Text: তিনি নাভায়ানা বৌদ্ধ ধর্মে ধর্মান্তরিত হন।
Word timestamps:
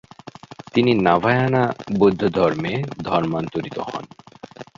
তিনি 0.73 0.91
নাভায়ানা 1.01 1.63
বৌদ্ধ 1.99 2.21
ধর্মে 2.37 2.73
ধর্মান্তরিত 3.03 3.77
হন। 3.87 4.05